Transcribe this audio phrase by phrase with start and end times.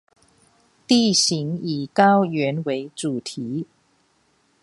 [0.87, 3.67] 地形以高原為主體